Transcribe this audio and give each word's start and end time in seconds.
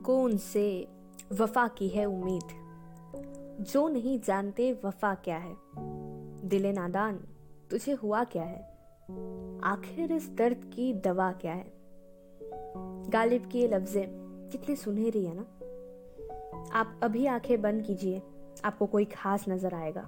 उनको 0.00 0.22
उनसे 0.22 0.88
वफा 1.32 1.68
की 1.68 1.88
है 1.88 2.04
उम्मीद। 2.04 2.48
जो 3.60 3.88
नहीं 3.88 4.20
जानते 4.20 4.80
वफा 4.84 5.14
क्या 5.14 5.36
है। 5.36 5.56
दिले 6.48 6.72
नादान, 6.72 7.20
तुझे 7.70 7.92
हुआ 7.92 8.24
क्या 8.24 8.42
है? 8.42 8.60
आखिर 9.64 10.12
इस 10.12 10.30
दर्द 10.30 10.70
की 10.74 10.94
दवा 10.94 11.32
क्या 11.32 11.52
है? 11.52 11.72
गालिब 13.10 13.48
की 13.48 13.58
ये 13.58 13.68
लफ्जें, 13.68 14.06
कितनी 14.52 14.76
सुनहरी 14.76 15.24
है 15.24 15.34
ना? 15.34 15.42
आप 16.78 17.00
अभी 17.02 17.26
आँखें 17.26 17.62
बंद 17.62 17.82
कीजिए, 17.82 18.22
आपको 18.64 18.86
कोई 18.86 19.04
खास 19.04 19.44
नज़र 19.48 19.74
आएगा। 19.74 20.04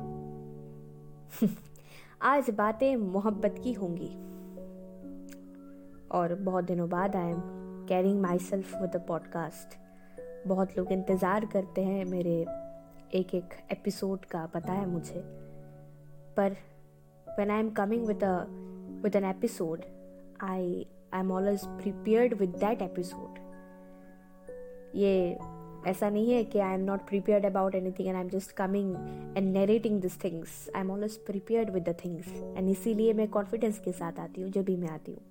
आज 2.22 2.50
बातें 2.50 2.96
मोहब्बत 2.96 3.54
की 3.64 3.72
होंगी। 3.72 4.14
और 6.08 6.34
बहुत 6.34 6.64
दिनों 6.64 6.88
बाद 6.88 7.16
I 7.16 7.28
am 7.28 7.40
carrying 7.86 8.20
myself 8.38 8.82
with 8.82 8.96
podcast 8.96 9.81
बहुत 10.46 10.78
लोग 10.78 10.92
इंतज़ार 10.92 11.44
करते 11.46 11.84
हैं 11.84 12.04
मेरे 12.04 12.34
एक 13.14 13.34
एक 13.34 13.54
एपिसोड 13.72 14.24
का 14.24 14.46
पता 14.46 14.72
है 14.72 14.86
मुझे। 14.86 15.22
पर 16.36 16.56
when 17.38 17.50
I 17.50 17.58
am 17.64 17.70
coming 17.70 18.02
with 18.08 18.22
a 18.22 18.34
with 19.04 19.16
an 19.16 19.24
episode, 19.24 19.84
I 20.40 20.86
I'm 21.14 21.30
always 21.30 21.66
prepared 21.78 22.38
with 22.40 22.58
that 22.60 22.82
episode. 22.88 23.38
ये 24.96 25.38
ऐसा 25.86 26.10
नहीं 26.10 26.32
है 26.32 26.44
कि 26.44 26.58
I 26.58 26.74
am 26.74 26.80
not 26.80 27.06
prepared 27.08 27.46
about 27.46 27.74
anything 27.90 28.08
and 28.08 28.16
I 28.16 28.22
am 28.22 28.28
just 28.28 28.52
coming 28.52 28.94
and 29.36 29.56
narrating 29.56 30.00
this 30.00 30.24
things 30.24 30.70
I 30.76 30.80
am 30.80 30.90
always 30.90 31.16
prepared 31.26 31.70
with 31.70 31.88
the 31.88 31.94
things 32.04 32.28
and 32.56 32.68
इसीलिए 32.70 33.12
मैं 33.12 33.28
confidence 33.28 33.78
के 33.78 33.92
साथ 33.92 34.20
आती 34.20 34.40
हूँ 34.40 34.50
जब 34.50 34.64
भी 34.64 34.76
मैं 34.76 34.88
आती 34.88 35.12
हूँ। 35.12 35.22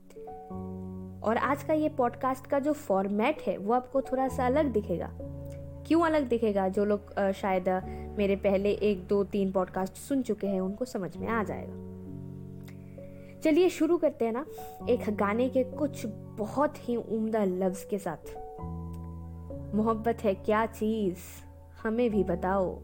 और 1.23 1.37
आज 1.37 1.63
का 1.63 1.73
ये 1.73 1.89
पॉडकास्ट 1.89 2.47
का 2.47 2.59
जो 2.59 2.73
फॉर्मेट 2.73 3.41
है, 3.41 3.57
वो 3.57 3.73
आपको 3.73 4.01
थोड़ा 4.01 4.27
सा 4.27 4.45
अलग 4.45 4.65
दिखेगा। 4.65 5.09
क्यों 5.87 6.01
अलग 6.01 6.27
दिखेगा? 6.27 6.67
जो 6.67 6.85
लोग 6.85 7.31
शायद 7.31 7.69
मेरे 8.17 8.35
पहले 8.35 8.71
एक, 8.71 9.07
दो, 9.07 9.23
तीन 9.23 9.51
पॉडकास्ट 9.51 9.93
सुन 9.93 10.21
चुके 10.21 10.47
हैं, 10.47 10.61
उनको 10.61 10.85
समझ 10.85 11.17
में 11.17 11.27
आ 11.27 11.43
जाएगा। 11.43 11.73
चलिए 13.41 13.69
शुरू 13.69 13.97
करते 13.97 14.25
हैं 14.25 14.31
ना, 14.31 14.45
एक 14.89 15.15
गाने 15.15 15.49
के 15.49 15.63
कुछ 15.63 16.03
बहुत 16.37 16.89
ही 16.89 16.95
उम्दा 16.95 17.43
लफ्ज 17.43 17.87
के 17.89 17.97
साथ। 17.97 18.37
मोहब्बत 19.75 20.17
है 20.23 20.33
क्या 20.33 20.65
चीज़? 20.65 21.17
हमें 21.83 22.09
भी 22.09 22.23
बताओ। 22.23 22.79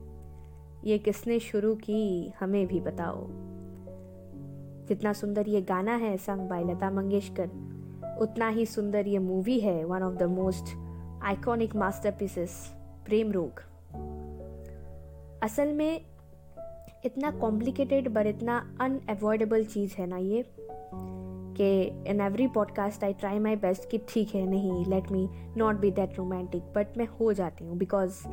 ये 0.84 0.98
किसने 0.98 1.40
शुरू 1.40 1.76
की? 1.76 2.34
हमें 2.40 2.68
भी 2.68 2.80
बताओ। 2.80 3.28
जितना 4.86 5.14
सुंदर 5.14 5.48
ये 5.48 5.62
गाना 5.62 5.96
है, 5.96 6.18
संग 6.18 6.50
बाय 6.50 6.64
लता 6.64 6.92
मंगेशकर। 6.92 7.77
उतना 8.22 8.50
ही 8.50 8.66
सुंदर 8.66 9.08
ये 9.08 9.20
मूवी 9.20 9.60
है 9.60 9.86
one 9.86 10.04
of 10.04 10.16
the 10.16 10.24
most 10.24 10.66
iconic 11.24 11.76
masterpieces 11.76 12.74
Prem 13.06 13.32
Rog 13.32 13.52
असल 15.44 15.74
में 15.74 16.02
इतना 17.06 17.32
कॉम्प्लिकेटेड 17.32 18.16
पर 18.16 18.28
इतना 18.28 18.78
अनएवॉइडेबल 18.82 19.66
चीज़ 19.66 19.96
है 19.98 20.08
ना 20.08 20.18
ये, 20.18 20.46
कि 21.58 21.84
in 22.08 22.22
every 22.22 22.48
podcast 22.48 23.04
I 23.04 23.14
try 23.14 23.40
my 23.40 23.56
best 23.56 23.90
कि 23.90 23.98
ठीक 24.10 24.36
है, 24.36 24.46
नहीं 24.46 24.86
let 24.86 25.12
me 25.12 25.30
not 25.58 25.76
be 25.76 25.92
that 25.92 26.18
romantic 26.18 26.64
but 26.64 26.98
मैं 26.98 27.08
हो 27.08 27.34
जाती 27.34 27.66
हूँ 27.66 27.78
because 27.78 28.24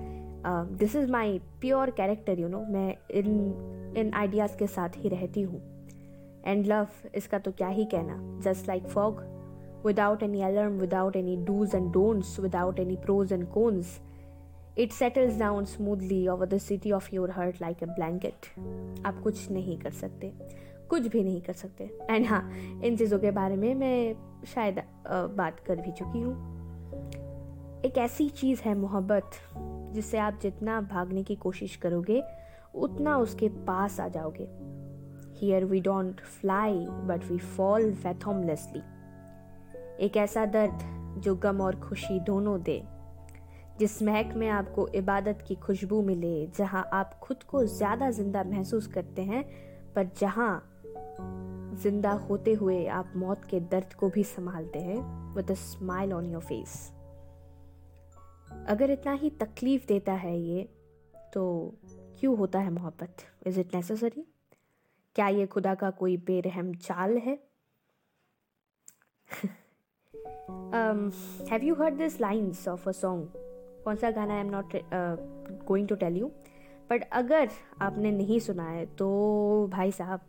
this 0.79 0.97
is 0.97 1.13
my 1.13 1.39
pure 1.39 1.91
character 1.91 2.39
you 2.39 2.49
know 2.49 2.61
मैं 2.61 2.97
इन 3.11 3.55
इन 3.97 4.13
आइडियाज़ 4.15 4.57
के 4.57 4.67
साथ 4.67 4.89
ही 4.97 5.09
रहती 5.09 5.43
हूँ. 5.43 5.63
एंड 6.47 6.67
लव 6.67 6.87
इसका 7.15 7.39
तो 7.39 7.53
क्या 7.53 7.69
ही 7.69 7.85
कहना 7.85 8.41
just 8.41 8.69
like 8.69 8.83
fog 8.83 9.34
without 9.87 10.23
any 10.23 10.43
alarm 10.43 10.79
without 10.81 11.17
any 11.17 11.37
dos 11.47 11.75
and 11.75 11.93
don'ts 11.93 12.39
without 12.41 12.79
any 12.79 12.97
pros 12.97 13.33
and 13.33 13.47
cons 13.53 14.01
it 14.79 14.93
settles 14.93 15.39
down 15.39 15.65
smoothly 15.65 16.27
over 16.29 16.47
the 16.47 16.59
city 16.59 16.93
of 16.93 17.09
your 17.15 17.31
heart 17.31 17.61
like 17.61 17.83
a 17.83 17.87
blanket 17.87 18.47
आप 19.07 19.21
कुछ 19.23 19.51
नहीं 19.51 19.79
कर 19.79 19.91
सकते। 19.93 20.33
कुछ 20.91 21.07
भी 21.07 21.23
नहीं 21.25 21.41
कर 21.43 21.53
सकते। 21.53 21.85
एंड 22.11 22.27
हाँ 22.27 22.51
इन 22.85 22.97
चीज़ों 22.97 23.19
के 23.19 23.31
बारे 23.31 23.57
में 23.57 23.75
मैं 23.75 24.15
शायद 24.47 24.83
बात 25.37 25.61
कर 25.61 25.77
भी 25.77 25.93
चुकी 25.93 26.21
हूँ। 26.21 26.35
एक 27.85 27.99
ऐसी 27.99 28.29
चीज़ 28.31 28.61
है 28.63 28.75
मोहब्बत, 28.75 29.31
जिससे 29.95 30.19
आप 30.19 30.39
जितना 30.43 30.81
भागने 30.81 31.23
की 31.23 31.35
कोशिश 31.37 31.77
करोगे, 31.77 32.23
उतना 32.75 33.17
उसके 33.19 33.49
पास 33.67 34.01
आ 34.01 34.09
जाओगे। 34.09 34.49
Here 35.39 35.65
we 35.65 35.81
don't 35.81 36.21
fly 36.21 36.87
but 37.09 37.25
we 37.31 37.39
fall 37.39 37.93
fathomlessly 37.95 38.83
एक 40.01 40.17
ऐसा 40.17 40.45
दर्द 40.47 40.79
जो 41.19 41.35
गम 41.37 41.61
और 41.61 41.81
खुशी 41.81 42.21
दोनों 42.21 42.63
दे, 42.63 42.83
जिस 43.79 44.03
महक 44.03 44.35
में 44.35 44.49
आपको 44.49 44.89
इबादत 44.89 45.45
की 45.49 45.55
खुशबू 45.55 46.03
मिले, 46.03 46.47
जहाँ 46.47 46.89
आप 46.93 47.19
खुद 47.23 47.43
को 47.43 47.65
ज़्यादा 47.65 48.11
ज़िंदा 48.11 48.45
महसूस 48.45 48.87
करते 48.87 49.23
हैं, 49.23 49.45
पर 49.93 50.11
जहाँ 50.19 50.71
ज़िंदा 51.75 52.13
होते 52.13 52.53
हुए 52.53 52.87
आप 52.87 53.13
मौत 53.17 53.45
के 53.45 53.61
दर्द 53.61 53.93
को 53.95 54.09
भी 54.09 54.25
संभालते 54.25 54.79
हैं 54.79 55.01
with 55.35 55.51
a 55.51 55.55
smile 55.55 56.13
on 56.13 56.27
your 56.27 56.43
face 56.43 56.93
अगर 58.69 58.91
इतना 58.91 59.13
ही 59.13 59.31
तकलीफ़ 59.31 59.87
देता 59.87 60.13
है 60.13 60.39
ये 60.41 60.69
तो 61.33 61.75
क्यों 62.21 62.37
होता 62.39 62.59
है 62.59 62.71
मोहब्बत? 62.71 63.17
इज़ 63.47 63.61
इट 63.61 63.75
नेसेसरी 63.75 64.27
क्या 65.15 65.29
ये 65.29 65.47
खुदा 65.47 65.75
का 65.75 65.91
कोई 65.91 66.17
बेरहम 66.17 66.75
चाल 66.75 67.19
है? 67.19 67.39
Have 71.51 71.65
you 71.65 71.75
heard 71.75 71.95
this 71.95 72.21
lines 72.21 72.69
of 72.69 72.89
a 72.89 72.93
song 72.93 73.29
कौन 73.85 73.97
सा 73.97 74.11
गाना 74.11 74.35
I 74.35 74.41
am 74.41 74.51
not 74.51 74.77
going 75.67 75.89
to 75.89 75.95
tell 75.95 76.17
you 76.17 76.27
but 76.91 77.05
अगर 77.13 77.49
आपने 77.81 78.11
नहीं 78.11 78.39
सुना 78.41 78.65
है 78.65 78.87
तो 78.87 79.69
भाई 79.73 79.91
साहब, 79.91 80.21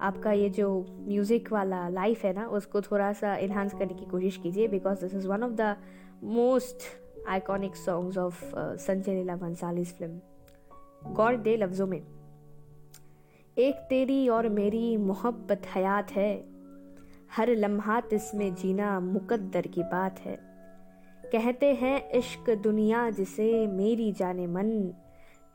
आपका 0.00 0.32
ये 0.32 0.48
जो 0.48 0.86
म्यूज़िक 1.08 1.52
वाला 1.52 1.88
लाइफ 1.88 2.24
है 2.24 2.32
ना, 2.32 2.46
उसको 2.46 2.80
थोड़ा 2.80 3.12
सा 3.12 3.36
इन्हांस 3.36 3.72
करने 3.74 3.94
की 3.94 4.06
कोशिश 4.06 4.36
कीजिए 4.36 4.68
because 4.68 5.00
this 5.00 5.14
is 5.14 5.28
one 5.28 5.42
of 5.42 5.52
the 5.52 5.76
most 6.24 6.82
iconic 7.28 7.76
songs 7.76 8.18
of 8.18 8.44
Sanjay 8.56 9.14
Leela 9.14 9.36
Bhansali's 9.36 9.96
film 9.98 11.14
गौर 11.14 11.36
दे 11.36 11.56
लफ्ज़ों 11.56 11.86
में। 11.86 12.02
एक 13.56 13.74
तेरी 13.90 14.28
और 14.28 14.48
मेरी 14.48 14.96
मोहब्बत 14.96 15.62
हयात 15.74 16.10
है 16.12 16.57
हर 17.36 17.48
लम्हात 17.48 18.08
इसमें 18.12 18.54
जीना 18.54 19.00
मुकद्दर 19.00 19.62
की 19.62 19.82
बात 19.82 20.20
है। 20.20 20.38
कहते 21.32 21.74
हैं, 21.74 22.10
इश्क 22.10 22.50
दुनिया 22.50 23.10
जिसे 23.10 23.66
मेरी 23.66 24.12
जाने 24.12 24.46
मन, 24.46 24.94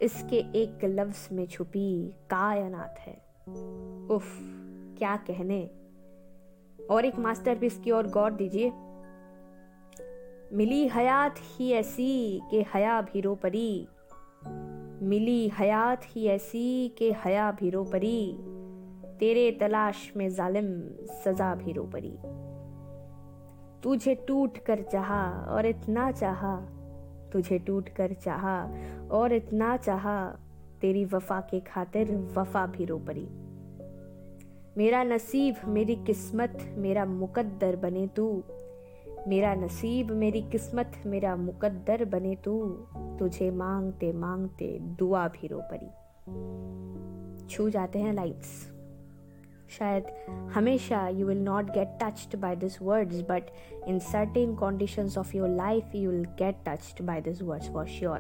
इसके 0.01 0.35
एक 0.35 0.79
लफ्ज 0.83 1.29
में 1.31 1.47
छुपी 1.47 2.09
कायनात 2.09 2.95
है। 2.99 3.13
उफ, 4.07 4.39
क्या 4.97 5.15
कहने। 5.15 5.69
और 6.91 7.05
एक 7.05 7.15
मास्टर 7.15 7.21
मास्टरपीस 7.21 7.79
की 7.79 7.91
ओर 7.91 8.07
गौर 8.07 8.31
दीजिए। 8.31 8.71
मिली 10.55 10.87
हयात 10.87 11.35
ही 11.39 11.71
ऐसी 11.71 12.41
के 12.51 12.65
हया 12.73 13.01
भीरो 13.01 13.35
परी। 13.35 13.87
मिली 15.05 15.49
हयात 15.49 16.01
ही 16.05 16.27
ऐसी 16.27 16.89
के 16.89 17.11
हया 17.11 17.51
भीरो 17.51 17.83
परी। 17.83 18.37
तेरे 19.23 19.51
तलाश 19.51 20.13
में 20.17 20.29
जालिम 20.29 20.81
सजा 21.05 21.55
भीरो 21.55 21.83
परी 21.83 22.17
तुझे 23.83 24.15
टूट 24.15 24.57
कर 24.57 24.81
चाहा 24.81 25.45
और 25.49 25.65
इतना 25.65 26.11
चाहा, 26.11 26.55
तुझे 27.33 27.59
टूट 27.59 27.89
कर 27.89 28.13
चाहा 28.13 28.73
और 29.11 29.33
इतना 29.33 29.77
चाहा, 29.77 30.37
तेरी 30.81 31.05
वफा 31.05 31.39
के 31.39 31.59
खातिर 31.59 32.15
वफा 32.17 32.65
भी 32.65 32.85
रो 32.85 32.97
पड़ी 32.97 33.27
मेरा 34.77 35.03
नसीब 35.03 35.55
मेरी 35.67 35.95
किस्मत, 35.95 36.75
मेरा 36.77 37.05
मुकद्दर 37.05 37.75
बने 37.75 38.07
तू। 38.07 38.43
मेरा 39.27 39.55
नसीब 39.55 40.11
मेरी 40.11 40.41
किस्मत, 40.41 41.01
मेरा 41.05 41.35
मुकद्दर 41.35 42.05
बने 42.05 42.35
तू। 42.35 42.69
तुझे 43.19 43.51
मांगते 43.51 44.13
मांगते 44.13 44.79
दुआ 44.79 45.27
भी 45.27 45.47
रो 45.47 45.61
पड़ी 45.71 45.87
छू 47.47 47.69
जाते 47.69 47.99
हैं 47.99 48.13
लाइट्स 48.13 48.72
शायद 49.77 50.05
हमेशा 50.53 51.07
you 51.07 51.27
will 51.27 51.41
not 51.43 51.65
get 51.65 51.97
touched 52.01 52.39
by 52.39 52.55
this 52.55 52.81
words 52.81 53.21
but 53.21 53.43
in 53.87 53.99
certain 53.99 54.55
conditions 54.55 55.17
of 55.17 55.37
your 55.37 55.49
life 55.49 55.95
you 55.95 56.11
will 56.11 56.25
get 56.25 56.55
touched 56.67 57.05
by 57.05 57.21
this 57.21 57.41
words 57.41 57.69
for 57.69 57.85
sure 57.85 58.19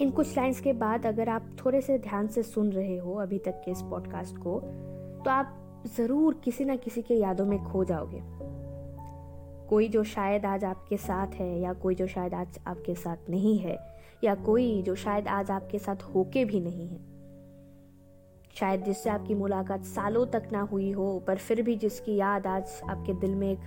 इन 0.00 0.10
कुछ 0.10 0.36
लाइंस 0.36 0.60
के 0.60 0.72
बाद 0.72 1.06
अगर 1.06 1.28
आप 1.28 1.56
थोड़े 1.64 1.80
से 1.80 1.98
ध्यान 1.98 2.26
से 2.28 2.42
सुन 2.42 2.72
रहे 2.72 2.96
हो 2.98 3.14
अभी 3.14 3.38
तक 3.38 3.62
के 3.64 3.70
इस 3.70 3.82
पॉडकास्ट 3.82 4.36
को 4.36 4.60
तो 5.24 5.30
आप 5.30 5.62
ज़रूर 5.96 6.40
किसी 6.44 6.64
ना 6.64 6.76
किसी 6.76 7.02
के 7.02 7.14
यादों 7.14 7.46
में 7.46 7.58
खो 7.64 7.84
जाओगे। 7.84 8.20
कोई 9.68 9.88
जो 9.88 10.02
शायद 10.04 10.44
आज 10.46 10.64
आपके 10.64 10.96
साथ 10.96 11.26
है, 11.26 11.60
या 11.60 11.72
कोई 11.72 11.94
जो 11.94 12.06
शायद 12.06 12.34
आज 12.34 12.58
आपके 12.66 12.94
साथ 12.94 13.30
नहीं 13.30 13.58
है, 13.58 13.76
या 14.24 14.34
कोई 14.34 14.82
जो 14.82 14.94
शायद 14.94 15.28
आज 15.28 15.50
आपके 15.50 15.78
साथ 15.78 16.02
होके 16.14 16.44
भी 16.44 16.60
नहीं 16.60 16.88
है 16.88 17.15
शायद 18.58 18.84
जिससे 18.84 19.10
आपकी 19.10 19.34
मुलाकात 19.34 19.82
सालों 19.82 20.26
तक 20.26 20.48
ना 20.52 20.60
हुई 20.60 20.90
हो, 20.90 21.22
पर 21.26 21.36
फिर 21.36 21.62
भी 21.62 21.76
जिसकी 21.76 22.16
याद 22.16 22.46
आज 22.46 22.80
आपके 22.88 23.12
दिल 23.12 23.34
में 23.34 23.52
एक 23.52 23.58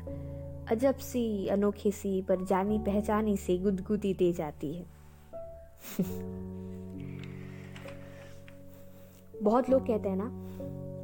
अजब 0.72 0.96
सी 0.96 1.48
अनोखी 1.48 1.92
सी, 1.92 2.22
पर 2.22 2.46
जानी 2.46 2.80
पहचानी 2.80 3.38
सी 3.38 3.58
गुदगुदी 3.58 4.14
दे 4.14 4.34
जाती 4.34 4.74
है। 4.74 4.86
बहुत 9.44 9.70
लोग 9.70 9.88
कहते 9.88 10.10
हैं 10.10 10.16
ना 10.16 10.30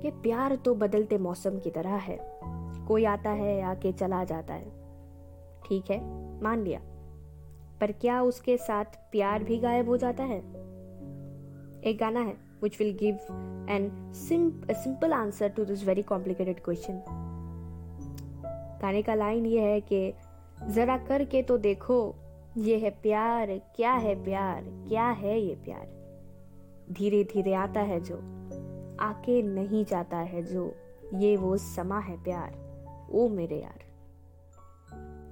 कि 0.02 0.12
प्यार 0.12 0.56
तो 0.56 0.76
बदलते 0.76 1.18
मौसम 1.18 1.60
की 1.60 1.70
तरह 1.70 1.96
है। 1.96 2.40
कोई 2.88 3.06
आता 3.06 3.30
है, 3.30 3.62
आके 3.62 3.92
चला 3.92 4.24
जाता 4.24 4.54
है। 4.54 4.72
ठीक 5.66 5.92
है, 5.92 6.00
मान 6.44 6.64
लिया। 6.64 6.82
पर 7.82 7.92
क्या 7.92 8.22
उसके 8.22 8.58
साथ 8.58 8.86
प्यार 9.12 9.44
भी 9.44 9.58
गायब 9.58 9.90
हो 9.90 9.98
जाता 9.98 10.24
है? 10.24 10.40
एक 11.82 11.98
गाना 12.00 12.20
है। 12.20 12.55
Which 12.66 12.80
will 12.82 12.96
give 12.98 13.16
an 13.70 13.90
simple 14.14 15.14
answer 15.14 15.50
to 15.50 15.66
this 15.66 15.86
very 15.86 16.02
complicated 16.02 16.64
question 16.64 17.02
गाने 18.82 19.02
का 19.02 19.14
लाइन 19.16 19.46
ये 19.46 19.62
है 19.62 19.82
कि 19.82 20.14
जरा 20.70 20.98
करके 20.98 21.42
तो 21.44 21.58
देखो, 21.58 22.16
ये 22.58 22.78
है 22.78 22.90
प्यार, 22.90 23.48
क्या 23.76 23.94
है 23.94 24.24
प्यार, 24.24 24.64
क्या 24.88 25.10
है 25.10 25.40
ये 25.40 25.56
प्यार? 25.56 25.88
धीरे 26.92 27.24
धीरे 27.24 27.54
आता 27.54 27.82
है 27.82 28.00
जो, 28.00 28.16
आके 29.00 29.42
नहीं 29.42 29.86
जाता 29.86 30.18
है 30.18 30.44
जो, 30.44 30.76
ये 31.14 31.36
वो 31.38 31.58
समा 31.58 32.00
है 32.00 32.24
प्यार, 32.24 32.56
ओ 33.12 33.28
मेरे 33.30 33.56
यार। 33.56 33.84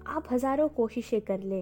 आप 0.08 0.24
हज़ारों 0.32 0.68
कोशिशें 0.70 1.22
कर 1.22 1.40
ले, 1.40 1.62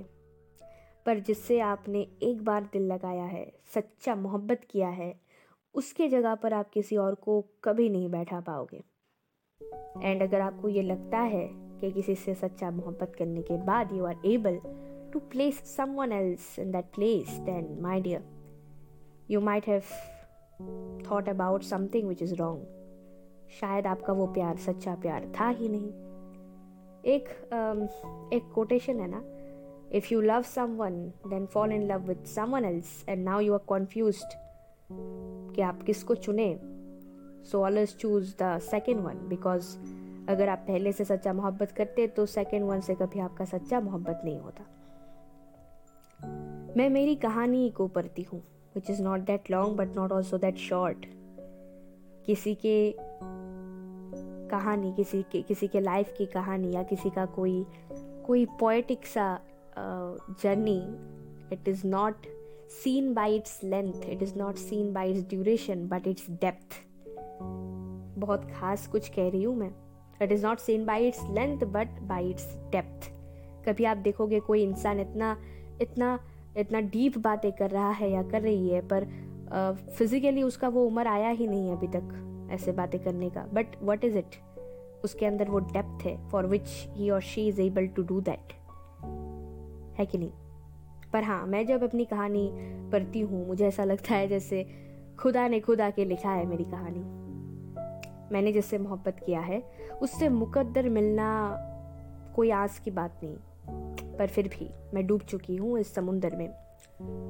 पर 1.05 1.19
जिससे 1.19 1.59
आपने 1.59 2.07
एक 2.23 2.43
बार 2.45 2.69
दिल 2.73 2.87
लगाया 2.87 3.25
है, 3.25 3.45
सच्चा 3.75 4.15
मोहब्बत 4.15 4.61
किया 4.69 4.89
है 4.89 5.13
उसके 5.75 6.07
जगह 6.07 6.35
पर 6.35 6.53
आप 6.53 6.69
किसी 6.69 6.97
और 6.97 7.15
को 7.15 7.45
कभी 7.63 7.89
नहीं 7.89 8.09
बैठा 8.09 8.39
पाओगे। 8.39 8.83
एंड 10.01 10.21
अगर 10.21 10.41
आपको 10.41 10.69
ये 10.69 10.81
लगता 10.81 11.19
है 11.19 11.47
कि 11.53 11.91
किसी 11.91 12.15
से 12.15 12.33
सच्चा 12.33 12.71
मोहब्बत 12.71 13.15
करने 13.19 13.41
के 13.41 13.57
बाद 13.57 13.91
you 13.93 14.05
are 14.05 14.15
able 14.25 14.59
to 15.13 15.19
place 15.19 15.75
someone 15.75 16.11
else 16.11 16.59
in 16.59 16.71
that 16.71 16.85
place 16.85 17.29
then 17.29 17.77
my 17.81 18.01
dear 18.01 18.23
you 19.29 19.41
might 19.41 19.67
have 19.67 19.81
thought 21.11 21.29
about 21.29 21.63
something 21.63 22.07
which 22.07 22.21
is 22.21 22.35
wrong 22.35 22.65
शायद 23.59 23.87
आपका 23.87 24.13
वो 24.13 24.27
प्यार 24.27 24.57
सच्चा 24.57 24.95
प्यार 24.95 25.31
था 25.39 25.47
ही 25.49 25.69
नहीं। 25.69 25.91
एक 27.05 27.29
um, 27.29 28.33
एक 28.33 28.51
कोटेशन 28.55 28.99
है 28.99 29.07
ना? 29.07 29.23
If 29.91 30.13
you 30.13 30.21
love 30.21 30.41
someone 30.41 31.11
then 31.27 31.45
fall 31.45 31.71
in 31.71 31.83
love 31.83 32.01
with 32.01 32.23
someone 32.25 32.65
else 32.65 33.05
and 33.09 33.23
now 33.23 33.39
you 33.39 33.53
are 33.53 33.59
confuse 33.59 34.21
कि 35.55 35.61
आप 35.61 35.81
किसको 35.83 36.15
चुने? 36.15 36.59
So 37.51 37.63
always 37.63 37.95
choose 37.95 38.33
the 38.41 38.57
second 38.61 38.99
one 38.99 39.27
because 39.29 39.75
अगर 40.29 40.49
आप 40.49 40.65
पहले 40.67 40.91
से 40.91 41.05
सच्चा 41.05 41.33
मोहब्बत 41.33 41.71
करते 41.71 42.07
तो 42.07 42.25
सेकेंड 42.25 42.65
वन 42.65 42.81
से 42.81 42.95
कभी 42.95 43.19
आपका 43.19 43.45
सच्चा 43.45 43.79
मोहब्बत 43.79 44.21
नहीं 44.25 44.39
होता। 44.39 44.63
मैं 46.77 46.89
मेरी 46.89 47.15
कहानी 47.15 47.69
को 47.69 47.87
पढ़ती 47.87 48.21
हूँ 48.23 48.41
which 48.75 48.89
is 48.89 49.01
not 49.03 49.19
that 49.19 49.51
long 49.51 49.77
but 49.77 49.95
not 49.95 50.11
also 50.11 50.37
that 50.37 50.57
short 50.57 51.05
किसी 52.25 52.53
के 52.55 52.93
कहानी, 54.49 54.93
किसी 54.93 55.21
के 55.31 55.41
किसी 55.41 55.67
के 55.67 55.79
लाइफ 55.79 56.13
की 56.17 56.25
कहानी 56.25 56.71
या 56.71 56.83
किसी 56.83 57.09
का 57.09 57.25
कोई 57.25 57.65
कोई 58.25 58.45
पोएटिक 58.59 59.05
सा 59.05 59.39
journey 59.77 60.79
it 61.53 61.67
is 61.67 61.85
not 61.87 62.27
seen 62.71 63.13
by 63.13 63.35
its 63.35 63.59
length 63.63 64.09
it 64.09 64.23
is 64.23 64.33
not 64.37 64.55
seen 64.55 64.93
by 64.93 65.11
its 65.11 65.29
duration 65.29 65.87
but 65.87 66.07
its 66.07 66.29
depth 66.31 66.79
बहुत 68.19 68.45
खास 68.51 68.87
कुछ 68.87 69.09
कह 69.09 69.29
रही 69.29 69.43
हूँ 69.43 69.55
मैं। 69.55 69.71
It 70.21 70.31
is 70.31 70.45
not 70.45 70.59
seen 70.59 70.85
by 70.85 71.07
its 71.07 71.23
length 71.31 71.65
but 71.65 71.99
by 72.01 72.29
its 72.29 72.55
depth 72.71 73.09
कभी 73.67 73.83
आप 73.83 73.97
देखोगे 73.97 74.39
कोई 74.39 74.63
इंसान 74.63 74.99
इतना 74.99 75.37
इतना 75.81 76.19
इतना 76.57 76.79
डीप 76.79 77.17
बातें 77.17 77.51
कर 77.51 77.69
रहा 77.71 77.89
है 77.89 78.11
या 78.11 78.23
कर 78.23 78.41
रही 78.41 78.69
है 78.69 78.81
पर 78.87 79.05
फिजिकली 79.97 80.41
uh, 80.41 80.47
उसका 80.47 80.67
वो 80.67 80.85
उम्र 80.85 81.07
आया 81.07 81.29
ही 81.29 81.47
नहीं 81.47 81.71
अभी 81.71 81.87
तक 81.87 82.49
ऐसे 82.51 82.71
बातें 82.71 82.99
करने 83.03 83.29
का। 83.29 83.45
बट 83.53 83.65
वट 83.83 84.05
इज़ 84.05 84.17
इट 84.17 84.35
उसके 85.03 85.25
अंदर 85.25 85.49
वो 85.49 85.59
डेप्थ 85.59 86.05
है 86.05 86.29
फॉर 86.29 86.45
विच 86.45 86.87
ही 86.93 87.09
और 87.09 87.21
she 87.21 87.47
is 87.47 87.61
able 87.61 87.87
to 87.87 88.03
do 88.03 88.21
that 88.21 88.53
है 89.99 90.05
कि 90.05 90.17
नहीं? 90.17 90.31
पर 91.13 91.23
हाँ 91.23 91.45
मैं 91.45 91.65
जब 91.65 91.83
अपनी 91.83 92.05
कहानी 92.05 92.49
पढ़ती 92.91 93.19
हूँ, 93.19 93.47
मुझे 93.47 93.67
ऐसा 93.67 93.83
लगता 93.83 94.15
है 94.15 94.27
जैसे 94.27 94.65
खुदा 95.19 95.47
ने 95.47 95.59
खुदा 95.59 95.89
के 95.89 96.05
लिखा 96.05 96.29
है 96.29 96.45
मेरी 96.45 96.63
कहानी। 96.63 97.03
मैंने 98.33 98.51
जिससे 98.51 98.77
मोहब्बत 98.77 99.19
किया 99.25 99.39
है, 99.39 99.61
उससे 100.01 100.29
मुकद्दर 100.29 100.89
मिलना 100.89 101.27
कोई 102.35 102.49
आस 102.49 102.79
की 102.79 102.91
बात 102.91 103.19
नहीं, 103.23 103.35
पर 104.17 104.27
फिर 104.27 104.47
भी 104.47 104.69
मैं 104.93 105.07
डूब 105.07 105.21
चुकी 105.21 105.55
हूँ 105.55 105.79
इस 105.79 105.93
समुंदर 105.93 106.35
में। 106.35 106.49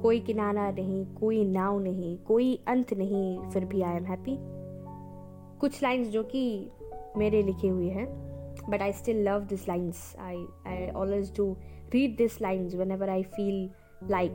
कोई 0.02 0.20
किनारा 0.20 0.70
नहीं, 0.70 1.04
कोई 1.14 1.44
नाव 1.44 1.78
नहीं, 1.80 2.16
कोई 2.18 2.54
अंत 2.68 2.92
नहीं, 2.94 3.50
फिर 3.50 3.64
भी 3.64 3.82
आई 3.82 3.96
एम 3.96 4.04
हैप्पी 4.04 4.36
कुछ 5.60 5.82
लाइंस 5.82 6.08
जो 6.08 6.22
कि 6.22 6.70
मेरे 7.16 7.42
लिखे 7.42 7.68
हुए 7.68 7.88
हैं 7.88 8.06
but 8.70 8.82
I 8.82 8.92
still 8.92 9.22
love 9.28 9.40
this 9.40 9.68
lines 9.68 10.16
I 10.20 10.46
I 10.66 10.88
always 10.90 11.32
do 11.36 11.56
read 11.94 12.16
this 12.16 12.42
lines 12.42 12.74
whenever 12.90 13.08
I 13.08 13.22
feel 13.22 13.70
like 14.10 14.32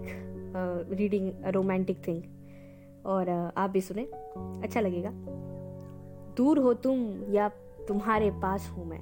reading 0.94 1.32
a 1.44 1.50
romantic 1.50 2.08
thing 2.08 2.24
और 3.06 3.50
uh, 3.50 3.58
आप 3.58 3.70
भी 3.70 3.82
सुने। 3.82 4.04
अच्छा 4.64 4.80
लगेगा। 4.80 5.12
दूर 6.38 6.60
हो 6.60 6.74
तुम 6.74 7.24
या 7.34 7.50
तुम्हारे 7.88 8.32
पास 8.32 8.70
हूँ 8.70 8.86
मैं। 8.86 9.02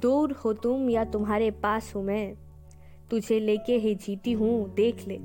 दूर 0.00 0.32
हो 0.32 0.52
तुम 0.52 0.90
या 0.90 1.04
तुम्हारे 1.04 1.50
पास 1.50 1.92
हूँ 1.96 2.04
मैं। 2.04 2.34
तुझे 3.10 3.40
लेके 3.40 3.76
ही 3.76 3.94
जीती 3.94 4.32
हूँ 4.32 4.74
देख 4.74 5.08
ले। 5.08 5.18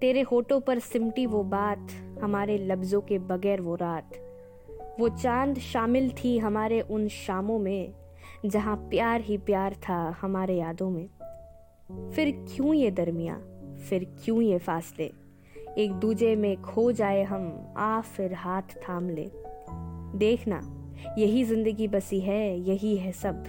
तेरे 0.00 0.20
होठों 0.20 0.60
पर 0.60 0.78
सिमटी 0.78 1.26
वो 1.26 1.42
बात 1.42 1.86
हमारे 2.22 2.58
लफ्ज़ों 2.58 3.00
के 3.00 3.18
बगैर 3.18 3.60
वो 3.60 3.74
रात। 3.74 4.10
वो 5.00 5.08
चाँद 5.08 5.58
शामिल 5.58 6.10
थी 6.10 6.38
हमारे 6.38 6.80
उन 6.80 7.08
शामों 7.08 7.58
में। 7.58 8.05
जहाँ 8.44 8.76
प्यार 8.76 9.20
ही 9.20 9.38
प्यार 9.38 9.74
था 9.74 10.16
हमारे 10.20 10.56
यादों 10.56 10.90
में। 10.90 11.08
फिर 12.10 12.46
क्यों 12.48 12.74
ये 12.74 12.90
दरमिया? 12.90 13.40
फिर 13.90 14.16
क्यों 14.24 14.42
ये 14.42 14.58
फासले? 14.58 15.12
एक 15.78 15.92
दूजे 15.92 16.36
में 16.36 16.62
खो 16.62 16.92
जाए 16.92 17.22
हम, 17.22 17.74
आ 17.76 18.00
फिर 18.00 18.34
हाथ 18.34 18.62
थाम 18.62 19.10
ले। 19.10 19.30
देखना, 20.18 20.60
यही 21.18 21.44
ज़िंदगी 21.44 21.88
बसी 21.88 22.20
है, 22.20 22.60
यही 22.60 22.96
है 22.96 23.12
सब। 23.12 23.44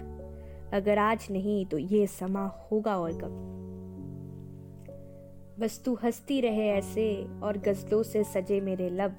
अगर 0.74 0.98
आज 0.98 1.28
नहीं 1.32 1.66
तो 1.66 1.78
ये 1.78 2.08
समा 2.08 2.46
होगा 2.72 2.98
और 2.98 3.12
कब? 3.12 3.54
बस 5.60 5.82
तू 5.86 5.94
हंसती 5.96 6.42
रहे 6.42 6.70
ऐसे 6.70 7.28
और 7.44 7.58
गजलों 7.58 8.04
से 8.04 8.24
सजे 8.24 8.62
मेरे 8.62 8.90
लब। 8.90 9.16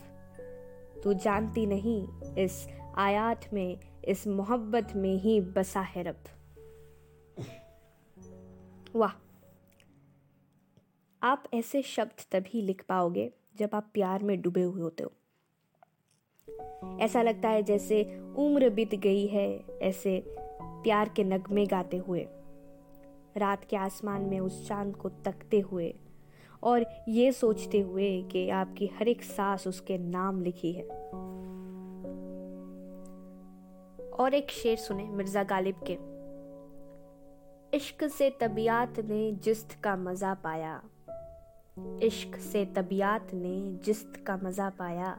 तू 1.04 1.12
जानती 1.12 1.66
नहीं 1.66 2.08
इस 2.38 2.68
आयात 2.96 3.40
में 3.52 3.78
इस 4.08 4.26
मोहब्बत 4.26 4.92
में 4.96 5.14
ही 5.16 5.40
बसा 5.40 5.80
है 5.80 6.02
रब। 6.02 6.24
वाह। 8.96 9.10
आप 11.22 11.44
ऐसे 11.54 11.82
शब्द 11.82 12.22
तभी 12.32 12.62
लिख 12.62 12.84
पाओगे 12.88 13.32
जब 13.56 13.70
आप 13.74 13.90
प्यार 13.94 14.22
में 14.22 14.40
डूबे 14.40 14.62
हुए 14.62 14.82
होते 14.82 15.04
हो। 15.04 15.12
ऐसा 17.00 17.22
लगता 17.22 17.48
है 17.48 17.62
जैसे 17.62 18.18
उम्र 18.36 18.70
बीत 18.70 18.94
गई 18.94 19.26
है, 19.26 19.64
ऐसे 19.82 20.24
प्यार 20.60 21.08
के 21.08 21.24
नगमे 21.24 21.66
गाते 21.66 21.96
हुए। 21.96 22.26
रात 23.36 23.64
के 23.64 23.76
आसमान 23.76 24.22
में 24.22 24.40
उस 24.40 24.68
चाँद 24.68 24.96
को 24.96 25.08
तकते 25.08 25.60
हुए 25.60 25.94
और 26.62 26.86
ये 27.08 27.32
सोचते 27.32 27.80
हुए 27.80 28.22
कि 28.22 28.50
आपकी 28.50 28.86
हर 28.86 29.08
एक 29.08 29.22
सांस 29.22 29.66
उसके 29.66 29.98
नाम 29.98 30.42
लिखी 30.42 30.72
है। 30.72 30.88
और 34.20 34.34
एक 34.34 34.50
शेर 34.50 34.76
सुने 34.78 35.04
मिर्ज़ा 35.04 35.42
गालिब 35.52 35.82
के 35.90 35.98
इश्क 37.76 38.04
से 38.08 38.30
तबीयत 38.40 39.00
ने 39.08 39.20
जिस्त 39.44 39.76
का 39.84 39.96
मज़ा 39.96 40.34
पाया 40.44 40.80
इश्क 42.02 42.36
से 42.52 42.64
तबीयत 42.76 43.34
ने 43.34 43.56
जिस्त 43.84 44.22
का 44.26 44.36
मज़ा 44.42 44.70
पाया 44.78 45.16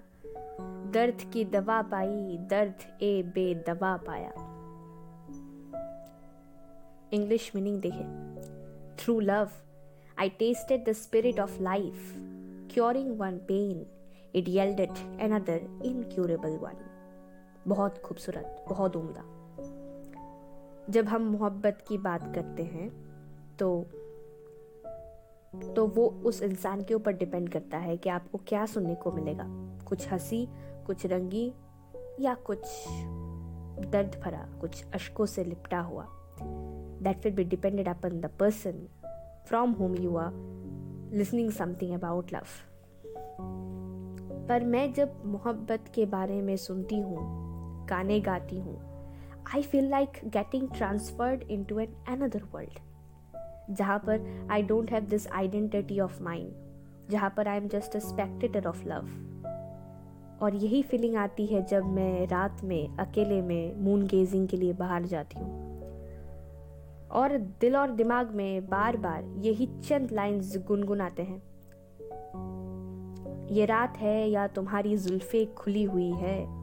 दर्द 0.93 1.29
की 1.33 1.45
दवा 1.45 1.81
पाई 1.91 2.37
दर्द 2.49 2.83
ए 3.03 3.11
बे 3.23 3.53
बेदवा 3.53 3.95
पाया 4.07 4.31
इंग्लिश 7.13 7.51
मीनिंग 7.55 7.81
देखे 7.81 8.05
through 9.03 9.19
love 9.19 9.49
I 10.21 10.27
tasted 10.27 10.83
the 10.83 10.93
spirit 10.93 11.39
of 11.39 11.61
life. 11.61 12.17
Curing 12.67 13.17
one 13.17 13.39
pain, 13.47 13.85
it 14.33 14.49
yielded 14.49 14.91
another 15.17 15.61
incurable 15.81 16.57
one. 16.57 16.88
बहुत 17.67 17.97
खूबसूरत, 17.97 18.65
बहुत 18.69 18.95
उम्दा। 18.95 19.23
जब 20.89 21.05
हम 21.05 21.21
मोहब्बत 21.21 21.83
की 21.87 21.97
बात 21.97 22.35
करते 22.35 22.63
हैं 22.63 22.89
तो 23.57 23.85
तो 25.75 25.87
वो 25.87 26.07
उस 26.25 26.41
इंसान 26.41 26.83
के 26.83 26.93
ऊपर 26.93 27.11
डिपेंड 27.11 27.49
करता 27.49 27.77
है 27.77 27.97
कि 27.97 28.09
आपको 28.09 28.37
क्या 28.47 28.65
सुनने 28.65 28.95
को 28.95 29.11
मिलेगा। 29.11 29.45
कुछ 29.87 30.11
हँसी, 30.11 30.47
कुछ 30.85 31.05
रंगी, 31.05 31.53
या 32.19 32.33
कुछ 32.33 32.59
दर्द 33.85 34.21
भरा, 34.25 34.47
कुछ 34.61 34.85
अशकों 34.93 35.25
से 35.25 35.43
लिपटा 35.43 35.79
हुआ। 35.79 36.07
That 37.01 37.25
will 37.25 37.35
be 37.35 37.43
depended 37.43 37.87
upon 37.87 38.09
the 38.09 38.25
person 38.25 38.87
from 39.47 39.71
whom 39.71 39.95
you 39.95 40.15
are 40.15 40.31
listening 41.13 41.51
something 41.51 41.93
about 41.93 42.33
love 42.33 42.45
पर 44.47 44.63
मैं 44.63 44.93
जब 44.93 45.25
मोहब्बत 45.25 45.91
के 45.95 46.05
बारे 46.05 46.41
में 46.41 46.57
सुनती 46.57 46.99
हूँ 46.99 47.48
गाने 47.89 48.19
गाती 48.19 48.59
हूँ। 48.59 48.77
I 49.55 49.61
feel 49.61 49.89
like 49.89 50.19
getting 50.25 50.67
transferred 50.75 51.43
into 51.63 51.79
an 51.79 51.95
another 52.07 52.43
world 52.53 52.79
जहाँ 53.75 53.99
पर 53.99 54.47
I 54.51 54.63
don't 54.63 54.91
have 54.91 55.03
this 55.03 55.27
identity 55.27 55.99
of 55.99 56.21
mind 56.23 57.09
जहाँ 57.09 57.33
पर 57.37 57.47
I 57.47 57.57
am 57.57 57.67
just 57.67 57.95
a 57.95 57.99
spectator 57.99 58.67
of 58.67 58.87
love 58.87 59.09
और 60.41 60.55
यही 60.55 60.81
फीलिंग 60.81 61.15
आती 61.15 61.45
है 61.45 61.65
जब 61.65 61.85
मैं 61.85 62.27
रात 62.27 62.63
में, 62.63 62.97
अकेले 62.97 63.41
में 63.41 63.75
मून 63.75 64.05
गेजिंग 64.07 64.47
के 64.47 64.57
लिए 64.57 64.73
बाहर 64.73 65.05
जाती 65.05 65.39
हूँ। 65.39 65.67
और 67.11 67.37
दिल 67.37 67.75
और 67.75 67.91
दिमाग 67.91 68.31
में 68.31 68.65
बार 68.65 68.97
बार 68.97 69.23
यही 69.23 69.65
चंद 69.65 70.11
लाइंस 70.11 70.57
गुनगुनाते 70.67 71.23
हैं। 71.23 71.41
ये 73.51 73.65
रात 73.65 73.97
है 73.97 74.29
या 74.29 74.47
तुम्हारी 74.47 74.97
जुल्फे 74.97 75.45
खुली 75.45 75.83
हुई 75.83 76.11
है 76.11 76.58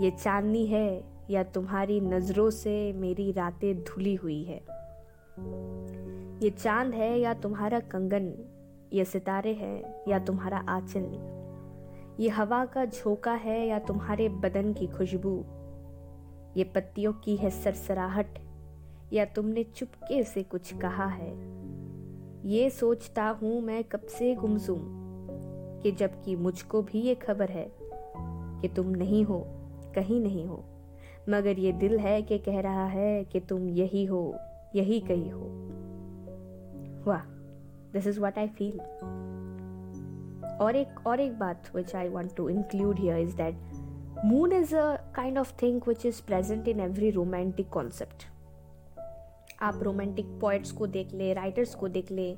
ये 0.00 0.10
चांदनी 0.10 0.66
है 0.66 1.04
या 1.30 1.42
तुम्हारी 1.42 2.00
नज़रों 2.00 2.50
से 2.50 2.92
मेरी 2.92 3.32
रातें 3.32 3.84
धुली 3.84 4.14
हुई 4.14 4.44
है? 4.44 4.60
ये 6.42 6.50
चाँद 6.50 6.94
है 6.94 7.20
या 7.20 7.34
तुम्हारा 7.34 7.80
कंगन? 7.80 8.32
ये 8.92 9.04
सितारे 9.04 9.52
हैं 9.52 10.04
या 10.08 10.18
तुम्हारा 10.18 10.58
आंचल? 10.58 11.04
ये 12.20 12.28
हवा 12.28 12.64
का 12.64 12.84
झोंका 12.84 13.32
है 13.32 13.66
या 13.66 13.78
तुम्हारे 13.78 14.28
बदन 14.28 14.72
की 14.72 14.86
खुशबू? 14.86 15.44
ये 16.56 16.64
पत्तियों 16.64 17.12
की 17.12 17.36
है 17.36 17.50
सरसराहट? 17.50 18.38
या 19.12 19.24
तुमने 19.24 19.64
चुपके 19.64 20.22
से 20.22 20.42
कुछ 20.42 20.74
कहा 20.74 21.06
है? 21.06 21.58
ये 22.48 22.70
सोचता 22.70 23.24
हूँ 23.24 23.60
मैं 23.60 23.84
कब 23.84 24.00
से 24.00 24.34
गुमसुम 24.34 24.78
कि 25.82 25.92
जबकि 25.92 26.36
मुझको 26.36 26.82
भी 26.82 27.00
ये 27.00 27.14
खबर 27.14 27.48
है 27.48 27.72
कि 28.62 28.68
तुम 28.68 28.90
नहीं 28.90 29.24
हो। 29.24 29.54
कहीं 29.98 30.20
नहीं 30.20 30.46
हो। 30.46 30.64
मगर 31.28 31.58
ये 31.58 31.72
दिल 31.74 31.98
है 31.98 32.20
कि 32.22 32.38
कह 32.38 32.60
रहा 32.60 32.86
है 32.86 33.24
कि 33.24 33.40
तुम 33.40 33.68
यही 33.70 34.04
हो, 34.04 34.34
यही 34.74 35.00
कहीं 35.00 35.30
हो। 35.32 35.50
वाह 37.06 37.22
this 37.92 38.06
is 38.06 38.20
what 38.20 38.38
I 38.38 38.48
feel 38.48 38.78
और 40.60 40.76
एक 40.76 41.06
और 41.06 41.20
एक 41.20 41.38
बात 41.38 41.70
which 41.74 41.94
I 41.96 42.08
want 42.08 42.34
to 42.36 42.48
include 42.48 42.98
here 42.98 43.18
is 43.18 43.36
that 43.36 44.24
moon 44.24 44.52
is 44.52 44.74
a 44.76 44.94
kind 45.16 45.38
of 45.38 45.52
thing 45.62 45.80
which 45.88 46.06
is 46.06 46.22
present 46.26 46.68
in 46.68 46.80
every 46.80 47.10
romantic 47.10 47.68
concept 47.68 48.26
आप 49.62 49.82
रोमांटिक 49.82 50.26
पोइट्स 50.40 50.72
को 50.72 50.86
देख 50.86 51.12
ले 51.14 51.32
राइटर्स 51.34 51.74
को 51.74 51.88
देख 51.88 52.10
ले, 52.12 52.30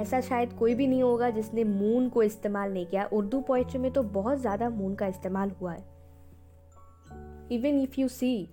ऐसा 0.00 0.20
शायद 0.20 0.52
कोई 0.52 0.74
भी 0.74 0.86
नहीं 0.86 1.02
होगा 1.02 1.30
जिसने 1.30 1.64
मून 1.64 2.08
को 2.08 2.22
इस्तेमाल 2.22 2.72
नहीं 2.72 2.86
किया। 2.86 3.04
उर्दू 3.12 3.40
पोइट्री 3.40 3.78
में 3.78 3.90
तो 3.92 4.02
बहुत 4.02 4.38
ज़्यादा 4.38 4.68
मून 4.70 4.94
का 4.94 5.06
इस्तेमाल 5.06 5.50
हुआ 5.60 5.72
है। 5.72 5.93
Even 7.52 7.80
if 7.80 8.00
you 8.00 8.08
see 8.08 8.48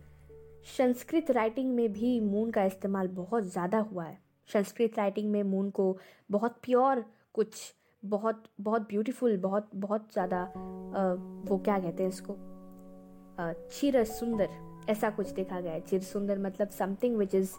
Sanskrit 0.67 1.31
writing 1.31 1.73
में 1.75 1.91
भी 1.93 2.19
मून 2.19 2.51
का 2.51 2.63
इस्तेमाल 2.63 3.07
बहुत 3.07 3.43
ज़्यादा 3.43 3.79
हुआ 3.81 4.03
है। 4.05 4.17
संस्कृत 4.49 4.97
राइटिंग 4.97 5.31
में 5.31 5.43
मून 5.43 5.69
को 5.69 5.97
बहुत 6.31 6.59
प्योर 6.63 7.03
कुछ 7.33 7.73
बहुत 8.03 8.43
बहुत 8.61 8.81
ब्यूटीफुल 8.81 9.37
बहुत 9.37 9.69
बहुत 9.75 10.11
ज़्यादा 10.13 10.43
वो 11.47 11.57
क्या 11.57 11.79
कहते 11.79 12.03
हैं 12.03 12.09
इसको? 12.09 12.35
चिर 13.69 14.03
सुंदर 14.03 14.49
ऐसा 14.89 15.09
कुछ 15.09 15.29
देखा 15.29 15.59
गया 15.61 15.73
है। 15.73 15.81
चिर 15.81 16.01
सुंदर 16.01 16.39
मतलब 16.39 16.69
something 16.69 17.17
which 17.17 17.35
is 17.35 17.53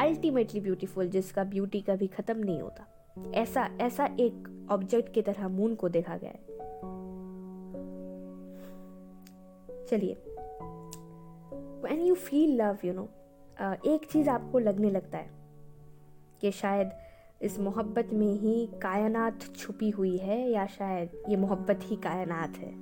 ultimately 0.00 0.60
beautiful 0.60 1.08
जिसका 1.08 1.44
ब्यूटी 1.44 1.80
कभी 1.80 2.06
ख़त्म 2.06 2.38
नहीं 2.38 2.60
होता। 2.60 2.86
ऐसा 3.34 3.68
ऐसा 3.80 4.04
एक 4.20 4.66
ऑब्जेक्ट 4.70 5.12
की 5.14 5.22
तरह 5.22 5.48
मून 5.48 5.74
को 5.74 5.88
देखा 5.88 6.16
गया 6.16 6.30
है। 6.30 6.46
चलिए। 9.86 10.16
When 11.84 12.00
you 12.00 12.14
feel 12.14 12.62
love 12.62 12.78
you 12.84 12.92
know 12.92 13.08
एक 13.86 14.08
चीज़ 14.12 14.28
आपको 14.30 14.58
लगने 14.58 14.90
लगता 14.90 15.18
है 15.18 15.30
कि 16.40 16.50
शायद 16.52 16.90
इस 17.42 17.58
मोहब्बत 17.60 18.08
में 18.12 18.32
ही 18.32 18.66
कायनात 18.82 19.42
छुपी 19.56 19.90
हुई 19.90 20.16
है 20.16 20.50
या 20.50 20.66
शायद 20.66 21.10
ये 21.28 21.36
मोहब्बत 21.36 21.80
ही 21.82 21.96
कायनात 21.96 22.56
है। 22.56 22.72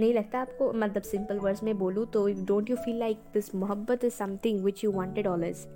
नहीं 0.00 0.14
लगता 0.14 0.40
आपको? 0.40 0.72
मतलब 0.72 1.02
सिंपल 1.02 1.38
वर्ड्स 1.38 1.62
में 1.62 1.78
बोलूँ 1.78 2.06
तो 2.06 2.26
don't 2.28 2.70
you 2.70 2.76
feel 2.76 2.98
like 2.98 3.16
this 3.34 3.54
मोहब्बत 3.54 4.04
is 4.04 4.12
something 4.12 4.64
which 4.64 4.84
you 4.84 4.92
wanted 4.92 5.26
always 5.26 5.66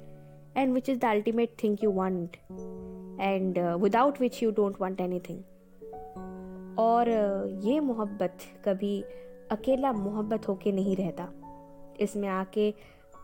and 0.57 0.75
which 0.75 0.89
is 0.89 0.99
the 0.99 1.05
ultimate 1.05 1.51
thing 1.65 1.77
you 1.85 1.91
want 1.91 2.37
and 3.21 3.59
without 3.59 4.21
which 4.21 4.43
you 4.43 4.51
don't 4.51 4.81
want 4.81 5.01
anything 5.21 5.43
और 6.79 7.07
uh, 7.07 7.67
ये 7.67 7.81
मोहब्बत 7.81 8.39
कभी 8.65 9.05
अकेला 9.51 9.93
मोहब्बत 9.93 10.49
होके 10.49 10.73
नहीं 10.73 10.97
रहता। 10.97 11.29
इसमें 12.01 12.29
आके 12.29 12.75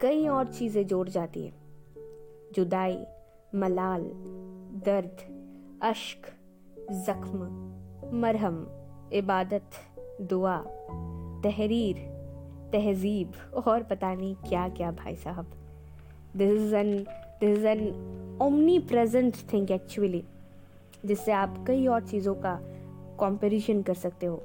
कई 0.01 0.27
और 0.29 0.47
चीज़ें 0.47 0.87
जोड़ 0.87 1.09
जाती 1.09 1.47
है। 1.47 1.53
जुदाई, 2.55 3.05
मलाल, 3.55 4.03
दर्द, 4.85 5.17
अश्क, 5.83 6.27
जख्म, 6.91 7.39
मरहम, 8.15 8.67
इबादत, 9.13 9.71
दुआ, 10.21 10.57
तहरीर, 11.43 11.97
तहजीब 12.73 13.33
और 13.67 13.83
पता 13.83 14.15
नहीं 14.15 14.35
क्या 14.35 14.69
क्या 14.69 14.91
भाई 14.91 15.17
साहब। 15.17 15.47
This 16.37 16.51
is 16.51 16.75
an 16.75 16.99
this 17.41 17.59
is 17.59 17.67
an 17.67 18.39
omnipresent 18.79 19.37
thing 19.53 19.71
actually 19.71 20.25
जिससे 21.05 21.33
आप 21.33 21.65
कई 21.67 21.87
और 21.87 22.07
चीज़ों 22.07 22.35
का 22.35 22.59
कंपैरिजन 23.21 23.83
कर 23.83 23.95
सकते 23.95 24.27
हो। 24.27 24.43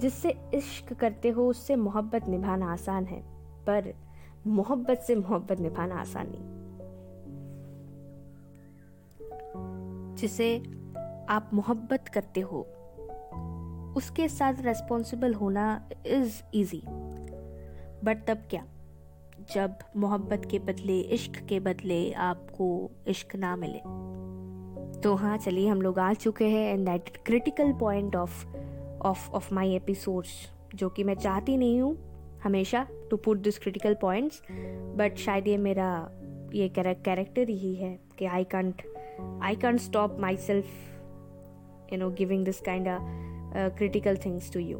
जिससे 0.00 0.30
इश्क 0.54 0.92
करते 0.92 1.28
हो, 1.28 1.48
उससे 1.48 1.76
मोहब्बत 1.76 2.28
निभाना 2.28 2.72
आसान 2.72 3.04
है। 3.04 3.22
पर 3.66 3.94
मोहब्बत 4.46 4.98
से 4.98 5.14
मोहब्बत 5.14 5.60
निभाना 5.60 5.94
आसान 5.94 6.26
नहीं। 6.30 6.60
जिसे 10.14 10.58
आप 11.28 11.50
मोहब्बत 11.54 12.08
करते 12.08 12.40
हो, 12.40 12.60
उसके 13.96 14.28
साथ 14.28 14.54
रेस्पॉन्सिबल 14.60 15.34
होना 15.34 15.88
इज़ 16.06 16.42
ईजी 16.54 16.82
बट 18.04 18.24
तब 18.28 18.36
क्या? 18.50 18.66
जब 19.54 19.74
मोहब्बत 19.96 20.42
के 20.50 20.58
बदले, 20.58 21.00
इश्क 21.00 21.32
के 21.32 21.60
बदले 21.60 22.12
आपको 22.12 22.90
इश्क 23.06 23.36
ना 23.36 23.56
मिले। 23.56 23.78
तो 25.00 25.14
हाँ 25.14 25.38
चलिए 25.38 25.68
हम 25.68 25.82
लोग 25.82 25.98
आ 25.98 26.12
चुके 26.12 26.44
हैं 26.44 26.74
and 26.74 26.86
that 26.86 27.16
critical 27.16 27.72
point 27.72 28.16
of 28.16 28.46
of 29.02 29.30
of 29.30 29.54
my 29.54 29.74
episodes 29.74 30.28
जो 30.74 30.88
कि 30.88 31.04
मैं 31.04 31.14
चाहती 31.14 31.56
नहीं 31.56 31.80
हूँ 31.80 32.10
हमेशा 32.42 32.86
to 33.10 33.16
put 33.16 33.38
this 33.38 33.58
critical 33.58 33.94
points 33.94 34.42
but 34.96 35.16
शायद 35.16 35.48
ये 35.48 35.56
मेरा, 35.56 36.10
ये 36.54 36.68
कैरेक्टर 36.68 37.48
ही 37.48 37.74
है 37.74 37.98
कि 38.18 38.24
I 38.24 38.44
can't 38.44 38.82
I 39.42 39.56
can't 39.56 39.80
stop 39.80 40.16
myself 40.36 40.66
you 41.92 41.98
know 41.98 42.10
giving 42.10 42.44
this 42.44 42.60
kind 42.60 42.86
critical 43.76 44.16
things 44.16 44.52
to 44.52 44.60
you 44.60 44.78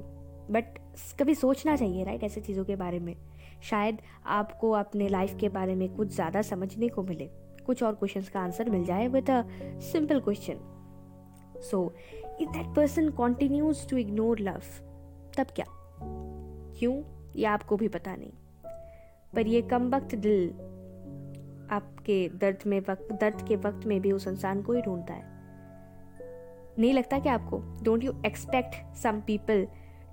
but 0.51 0.79
कभी 1.21 1.35
सोचना 1.35 1.77
चाहिए 1.77 2.05
राइट 2.05 2.23
ऐसे 2.25 2.41
चीज़ों 2.41 2.65
के 2.65 2.77
बारे 2.77 2.99
में। 2.99 3.17
शायद 3.63 3.99
आपको 4.27 4.71
अपने 4.71 5.09
लाइफ 5.09 5.37
के 5.41 5.49
बारे 5.49 5.75
में 5.75 5.89
कुछ 5.97 6.09
ज़्यादा 6.09 6.43
समझने 6.43 6.89
को 6.89 7.03
मिले। 7.03 7.31
कुछ 7.67 7.83
और 7.83 7.95
क्वेश्चंस 7.95 8.29
का 8.29 8.41
आंसर 8.41 8.71
मिल 8.71 8.85
जाए 8.85 9.09
with 9.09 9.31
a 9.31 9.43
simple 9.81 10.21
question 10.21 10.59
so 11.71 11.95
if 12.41 12.51
that 12.51 12.77
person 12.77 13.11
continues 13.11 13.89
to 13.89 13.97
ignore 13.97 14.39
love 14.39 14.63
तब 15.39 15.47
क्या? 15.55 15.67
क्यों? 16.79 17.03
ये 17.37 17.45
आपको 17.45 17.77
भी 17.77 17.89
पता 17.89 18.17
नहीं। 18.17 18.33
पर 19.35 19.47
ये 19.47 19.63
कम 19.63 19.91
वक्त 19.91 20.15
दिल 20.15 20.51
आपके 21.71 22.29
दर्द 22.29 22.59
में 22.67 22.81
वक्त, 22.81 23.13
दर्द 23.13 23.49
के 23.49 23.57
वक्त 23.57 23.87
में 23.87 24.01
भी 24.01 24.13
उस 24.13 24.27
इंसान 24.29 24.63
को 24.63 24.73
ही 24.73 24.83
ढूंढता 24.83 25.15
है। 25.15 25.23
नहीं 26.79 26.95
लगता 26.95 27.19
क्या 27.19 27.35
आपको? 27.35 27.59
Don't 27.83 28.05
you 28.05 28.13
expect 28.27 28.97
some 28.97 29.21
people 29.21 29.67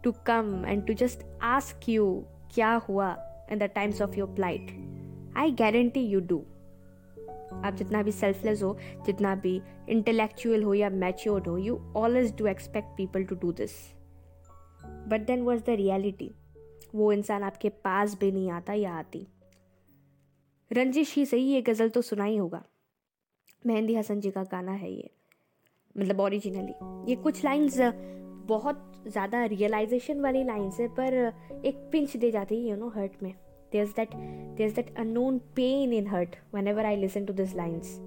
to 0.03 0.11
come 0.11 0.65
and 0.67 0.87
to 0.87 0.93
just 0.93 1.25
ask 1.41 1.89
you 1.89 2.25
क्या 2.53 2.73
हुआ 2.73 3.15
in 3.51 3.57
the 3.57 3.63
times 3.63 4.01
of 4.01 4.15
your 4.15 4.27
plight 4.27 4.71
I 5.37 5.51
guarantee 5.51 5.99
you 5.99 6.19
do 6.19 6.45
आप 7.53 7.75
जितना 7.75 8.01
भी 8.03 8.11
सेल्फलेस 8.11 8.63
हो, 8.63 8.77
जितना 9.05 9.35
भी 9.35 9.61
इंटेलेक्चुअल 9.89 10.63
हो 10.63 10.73
या 10.73 10.89
मैच्योर्ड 10.89 11.47
हो 11.47 11.57
you 11.57 11.79
always 11.97 12.35
do 12.37 12.47
expect 12.47 12.97
people 12.97 13.23
to 13.23 13.35
do 13.35 13.51
this 13.53 13.71
but 15.07 15.25
then 15.27 15.41
was 15.41 15.63
the 15.63 15.75
reality 15.77 16.31
वो 16.95 17.11
इंसान 17.13 17.43
आपके 17.43 17.69
पास 17.69 18.17
भी 18.19 18.31
नहीं 18.31 18.49
आता 18.51 18.73
या 18.73 18.93
आती। 18.93 19.27
रंजिश 20.71 21.15
ही 21.15 21.25
सही 21.25 21.43
ये 21.43 21.61
गज़ल 21.61 21.89
तो 21.89 22.01
सुना 22.01 22.23
ही 22.23 22.37
होगा। 22.37 22.63
मेहंदी 23.65 23.95
हसन 23.95 24.19
जी 24.19 24.31
का 24.31 24.43
गाना 24.43 24.71
है 24.73 24.91
ये। 24.91 25.09
मतलब 25.95 26.19
ओरिजिनली 26.19 26.73
ये 27.09 27.15
कुछ 27.15 27.43
लाइंस 27.45 27.77
बहुत 28.47 29.03
ज़्यादा 29.07 29.43
रियलाइजेशन 29.45 30.19
वाली 30.21 30.43
लाइन्स 30.43 30.79
है, 30.79 30.87
पर 30.89 31.61
एक 31.65 31.89
पिंच 31.91 32.15
दे 32.17 32.31
जाती 32.31 32.55
है 32.55 32.69
यू 32.69 32.75
नो 32.75 32.89
हर्ट 32.89 33.23
में। 33.23 33.33
There's 33.77 33.93
that 33.93 34.19
there's 34.57 34.73
that 34.73 34.93
unknown 34.97 35.39
pain 35.55 35.93
in 35.93 36.05
hurt 36.05 36.37
whenever 36.51 36.81
i 36.81 36.95
listen 36.95 37.25
to 37.25 37.33
these 37.33 37.53
lines 37.53 37.99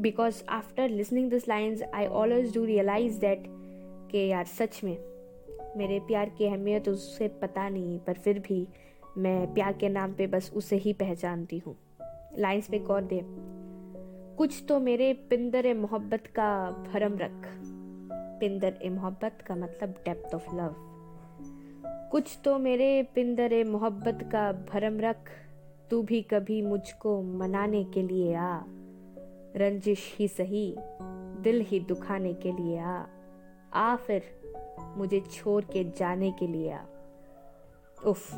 because 0.00 0.44
after 0.48 0.88
listening 0.88 1.28
these 1.28 1.46
lines 1.46 1.82
i 1.92 2.06
always 2.06 2.52
do 2.52 2.66
realize 2.66 3.18
that 3.18 3.48
कि 4.12 4.26
यार 4.28 4.44
सच 4.44 4.80
में 4.84 4.96
मेरे 5.76 5.98
प्यार 6.00 6.28
की 6.28 6.46
अहमियत 6.46 6.88
उससे 6.88 7.28
पता 7.42 7.68
नहीं 7.68 7.98
पर 7.98 8.14
फिर 8.14 8.38
भी 8.38 8.66
मैं 9.18 9.54
प्यार 9.54 9.72
के 9.72 9.88
नाम 9.88 10.12
पे 10.12 10.26
बस 10.26 10.50
उसे 10.54 10.76
ही 10.76 10.92
पहचानती 10.92 11.58
हूँ 11.58 11.76
लाइंस 12.38 12.68
पे 12.70 12.78
गौर 12.78 13.02
दे 13.02 13.20
कुछ 14.36 14.62
तो 14.68 14.80
मेरे 14.80 15.12
पिंदर 15.30 15.74
मोहब्बत 15.74 16.26
का 16.26 16.48
भरम 16.92 17.18
रख 17.18 17.48
पिंदर 18.40 18.78
ए 18.82 18.88
मोहब्बत 18.88 19.38
का 19.46 19.54
मतलब 19.54 19.94
डेप्थ 20.04 20.34
ऑफ़ 20.34 20.54
लव 20.54 20.89
कुछ 22.10 22.38
तो 22.44 22.58
मेरे 22.58 23.02
पिंदर 23.02 23.64
मोहब्बत 23.64 24.28
का 24.32 24.52
भरम 24.52 25.00
रख, 25.00 25.30
तू 25.90 26.02
भी 26.02 26.22
कभी 26.22 26.62
मुझको 26.62 27.22
मनाने 27.22 27.84
के 27.84 28.02
लिए 28.02 28.34
आ। 28.34 28.60
रंजिश 29.56 30.16
ही 30.18 30.28
सही, 30.28 30.76
दिल 31.42 31.60
ही 31.60 31.80
दुखाने 31.80 32.34
के 32.34 32.52
लिए 32.52 32.78
आ। 32.78 33.04
आ 33.74 33.96
फिर 33.96 34.22
मुझे 34.96 35.20
छोड़ 35.20 35.64
के 35.64 35.84
जाने 35.84 36.30
के 36.30 36.46
लिए 36.46 36.72
आ। 36.72 36.84
उफ। 38.06 38.34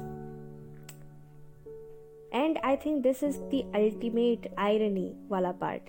And 2.33 2.59
I 2.65 2.77
think 2.77 3.03
this 3.03 3.23
is 3.23 3.39
the 3.41 3.73
ultimate 3.75 4.55
irony 4.59 5.15
वाला 5.29 5.53
पार्ट 5.53 5.83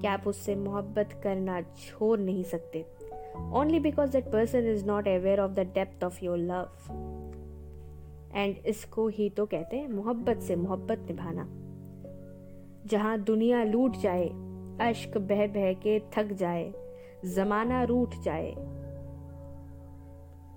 क्या 0.00 0.12
आप 0.12 0.26
उससे 0.26 0.54
मोहब्बत 0.54 1.20
करना 1.24 1.60
छोड़ 1.60 2.18
नहीं 2.18 2.44
सकते? 2.44 2.97
Only 3.52 3.80
because 3.80 4.10
that 4.12 4.24
person 4.24 4.66
is 4.66 4.84
not 4.86 5.08
aware 5.08 5.40
of 5.40 5.52
the 5.52 5.60
depth 5.74 6.04
of 6.04 6.24
your 6.24 6.38
love 6.38 6.68
and 8.34 8.56
इसको 8.66 9.06
ही 9.08 9.28
तो 9.30 9.46
कहते 9.46 9.76
हैं 9.76 9.88
मोहब्बत 9.88 10.38
से 10.38 10.56
मोहब्बत 10.56 11.06
निभाना। 11.08 11.48
जहाँ 12.86 13.18
दुनिया 13.18 13.62
लूट 13.64 13.96
जाए, 13.96 14.28
अश्क 14.80 15.18
बह 15.18 15.46
बह 15.46 15.72
के 15.72 15.98
थक 16.00 16.32
जाए, 16.32 16.72
जमाना 17.24 17.82
रूठ 17.82 18.14
जाए, 18.24 18.50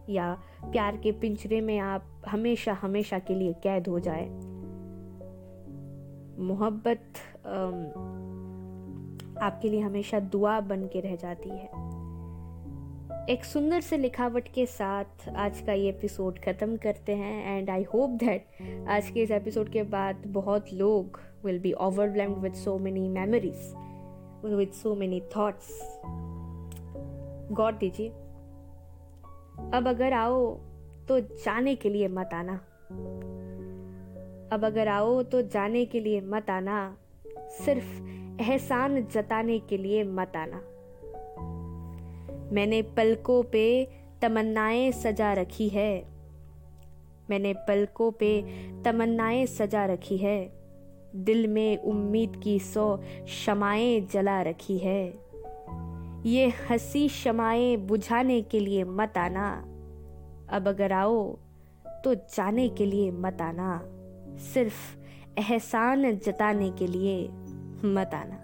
या 0.10 0.34
प्यार 0.64 0.98
के 0.98 1.12
पिंजरे 1.12 1.62
में 1.62 1.78
आप 1.80 2.06
हमेशा 2.28 2.74
हमेशा 2.74 3.20
के 3.20 3.36
लिए 3.36 3.54
कैद 3.54 3.88
हो 3.88 4.00
जाए। 4.00 4.26
मोहब्बत 6.40 7.04
आपके 9.42 9.70
लिए 9.70 9.80
हमेशा 9.80 10.20
दुआ 10.20 10.60
बन 10.60 10.88
के 10.88 11.00
रह 11.00 11.16
जाती 11.16 11.50
है। 11.50 11.91
एक 13.30 13.46
सुंदर 13.46 13.82
से 13.82 13.98
लिखावट 13.98 14.48
के 14.48 14.66
साथ 14.66 15.30
आज 15.36 15.62
का 15.62 15.74
ये 15.74 15.90
एपिसोड 15.90 16.40
ख़त्म 16.40 16.78
करते 16.78 17.16
हैं 17.16 17.58
एंड 17.58 17.70
आई 17.70 17.84
होप 17.84 18.10
दैट 18.10 18.46
आज 18.90 19.10
के 19.10 19.22
इस 19.22 19.32
एपिसोड 19.32 19.70
के 19.70 19.84
बाद 19.84 20.24
बहुत 20.28 20.74
लोग 20.74 21.20
will 21.46 21.60
be 21.60 21.74
overwhelmed 21.74 22.38
with 22.38 22.54
so 22.54 22.78
many 22.78 23.08
memories 23.08 23.74
with 24.46 24.72
so 24.72 24.96
many 24.96 25.22
thoughts 25.38 25.68
गौर 27.52 27.74
दीजिए। 27.74 28.10
अब 29.78 29.84
अगर 29.88 30.14
आओ 30.14 30.56
तो 31.08 31.20
जाने 31.20 31.76
के 31.76 31.90
लिए 31.90 32.08
मत 32.08 32.30
आना। 32.34 32.56
अब 34.56 34.66
अगर 34.66 34.88
आओ 34.88 35.24
तो 35.24 35.42
जाने 35.42 35.86
के 35.86 36.00
लिए 36.00 36.22
मत 36.22 36.50
आना। 36.50 36.98
सिर्फ़ 37.38 38.02
एहसान 38.42 39.06
जताने 39.06 39.60
के 39.60 39.78
लिए 39.78 40.04
मत 40.04 40.34
आना। 40.36 40.62
मैंने 42.52 42.82
पलकों 42.82 43.44
पे 43.44 43.88
तमन्नाएँ 44.22 44.92
सजा 44.92 45.34
रखी 45.34 45.70
है। 45.70 46.06
मैंने 47.30 47.54
पलकों 47.54 48.12
पे 48.12 48.42
तमन्नाएँ 48.84 49.46
सजा 49.46 49.86
रखी 49.86 50.18
है। 50.18 50.54
दिल 51.16 51.48
में 51.48 51.78
उम्मीद 51.78 52.42
की 52.44 52.60
सौ 52.60 53.00
शमाएँ 53.28 54.02
जला 54.02 54.42
रखी 54.42 54.78
है। 54.78 55.14
ये 56.26 56.48
हँसी 56.48 57.10
शमाएँ 57.10 57.78
बुझाने 57.78 58.42
के 58.42 58.60
लिए 58.60 58.84
मत 58.84 59.18
आना। 59.18 59.62
अब 60.50 60.68
अगर 60.68 60.92
आओ 60.92 61.38
तो 61.88 62.16
जाने 62.16 62.70
के 62.70 62.86
लिए 62.86 63.12
मत 63.12 63.38
आना। 63.42 63.82
सिर्फ़ 64.38 64.98
एहसान 65.40 66.12
जताने 66.18 66.70
के 66.72 66.88
लिए 66.88 67.28
मत 67.86 68.12
आना। 68.14 68.41